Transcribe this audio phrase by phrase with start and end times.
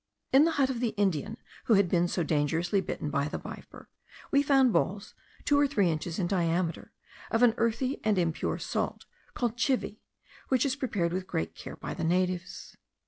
[0.33, 3.87] In the hut of the Indian who had been so dangerously bitten by the viper,
[4.31, 5.13] we found balls
[5.45, 6.91] two or three inches in diameter,
[7.29, 9.99] of an earthy and impure salt called chivi,
[10.47, 12.75] which is prepared with great care by the natives.